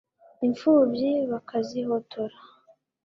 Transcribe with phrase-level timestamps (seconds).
[0.45, 2.35] impfubyi bakazihotora